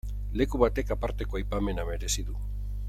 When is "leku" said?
0.39-0.61